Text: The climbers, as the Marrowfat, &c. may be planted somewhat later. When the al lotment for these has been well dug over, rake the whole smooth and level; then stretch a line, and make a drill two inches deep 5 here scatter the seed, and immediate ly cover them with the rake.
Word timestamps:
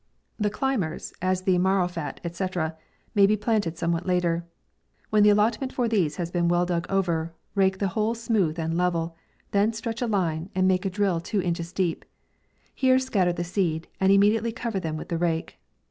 The 0.39 0.49
climbers, 0.49 1.13
as 1.21 1.43
the 1.43 1.59
Marrowfat, 1.59 2.21
&c. 2.35 2.45
may 3.13 3.27
be 3.27 3.37
planted 3.37 3.77
somewhat 3.77 4.07
later. 4.07 4.43
When 5.11 5.21
the 5.21 5.29
al 5.29 5.35
lotment 5.35 5.71
for 5.71 5.87
these 5.87 6.15
has 6.15 6.31
been 6.31 6.47
well 6.47 6.65
dug 6.65 6.87
over, 6.89 7.35
rake 7.53 7.77
the 7.77 7.89
whole 7.89 8.15
smooth 8.15 8.57
and 8.57 8.75
level; 8.75 9.15
then 9.51 9.73
stretch 9.73 10.01
a 10.01 10.07
line, 10.07 10.49
and 10.55 10.67
make 10.67 10.85
a 10.85 10.89
drill 10.89 11.19
two 11.19 11.39
inches 11.43 11.71
deep 11.71 12.03
5 12.63 12.71
here 12.73 12.97
scatter 12.97 13.31
the 13.33 13.43
seed, 13.43 13.87
and 13.99 14.11
immediate 14.11 14.43
ly 14.43 14.51
cover 14.53 14.79
them 14.79 14.97
with 14.97 15.09
the 15.09 15.19
rake. 15.19 15.59